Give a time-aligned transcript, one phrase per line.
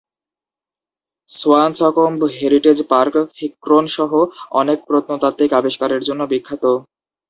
[1.29, 4.11] Swanscombe heritage park ফিক্রোন সহ
[4.53, 6.63] অনেক প্রত্নতাত্ত্বিক আবিষ্কারের জন্য বিখ্যাত।